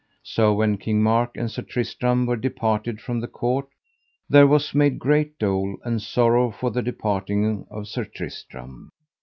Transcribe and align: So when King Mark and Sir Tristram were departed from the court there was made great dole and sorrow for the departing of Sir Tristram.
So 0.23 0.51
when 0.55 0.79
King 0.79 1.03
Mark 1.03 1.37
and 1.37 1.51
Sir 1.51 1.61
Tristram 1.61 2.25
were 2.25 2.35
departed 2.35 2.99
from 2.99 3.19
the 3.19 3.27
court 3.27 3.67
there 4.27 4.47
was 4.47 4.73
made 4.73 4.97
great 4.97 5.37
dole 5.37 5.77
and 5.83 6.01
sorrow 6.01 6.49
for 6.49 6.71
the 6.71 6.81
departing 6.81 7.67
of 7.69 7.87
Sir 7.87 8.05
Tristram. 8.05 8.89